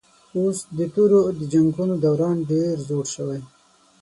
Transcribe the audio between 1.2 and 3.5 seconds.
د جنګونو دوران ډېر زوړ شوی